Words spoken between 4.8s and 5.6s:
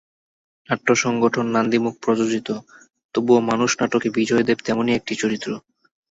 একটি চরিত্র।